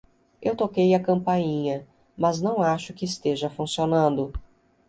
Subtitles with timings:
[0.41, 4.33] Eu toquei a campainha, mas não acho que esteja funcionando.